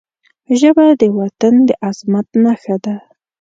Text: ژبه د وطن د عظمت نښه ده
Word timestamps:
ژبه 0.59 0.85
د 1.01 1.03
وطن 1.19 1.53
د 1.67 1.69
عظمت 1.85 2.27
نښه 2.43 2.75
ده 2.83 2.95